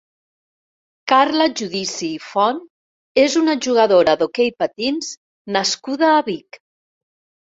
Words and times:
Carla 1.11 1.45
Giudici 1.59 2.07
i 2.13 2.21
Font 2.29 2.61
és 3.25 3.35
una 3.41 3.55
jugadora 3.65 4.15
d'hoquei 4.21 4.51
patins 4.63 5.11
nascuda 5.57 6.09
a 6.15 6.27
Vic. 6.31 6.59